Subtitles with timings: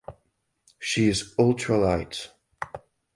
[0.79, 2.31] She is ultra light.